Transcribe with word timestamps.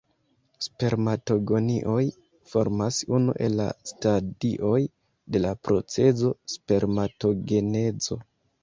Spermatogonioj 0.67 1.99
formas 2.53 2.99
unu 3.19 3.37
el 3.49 3.55
la 3.61 3.69
stadioj 3.93 4.83
de 5.37 5.45
la 5.47 5.57
procezo 5.69 6.37
spermatogenezo. 6.57 8.25